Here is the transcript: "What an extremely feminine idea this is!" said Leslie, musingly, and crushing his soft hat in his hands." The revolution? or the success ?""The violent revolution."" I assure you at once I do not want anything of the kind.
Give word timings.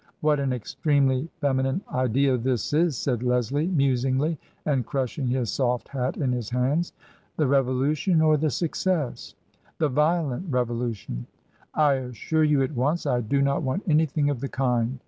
"What 0.21 0.39
an 0.39 0.51
extremely 0.51 1.29
feminine 1.41 1.81
idea 1.93 2.35
this 2.35 2.73
is!" 2.73 2.97
said 2.97 3.21
Leslie, 3.21 3.67
musingly, 3.67 4.39
and 4.65 4.83
crushing 4.83 5.27
his 5.27 5.51
soft 5.51 5.89
hat 5.89 6.17
in 6.17 6.31
his 6.31 6.49
hands." 6.49 6.91
The 7.37 7.45
revolution? 7.45 8.19
or 8.19 8.35
the 8.35 8.49
success 8.49 9.35
?""The 9.77 9.89
violent 9.89 10.51
revolution."" 10.51 11.27
I 11.75 11.93
assure 11.93 12.43
you 12.43 12.63
at 12.63 12.71
once 12.71 13.05
I 13.05 13.21
do 13.21 13.43
not 13.43 13.61
want 13.61 13.83
anything 13.87 14.31
of 14.31 14.39
the 14.39 14.49
kind. 14.49 14.97